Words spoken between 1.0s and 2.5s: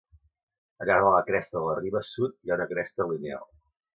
de la cresta de la riba sud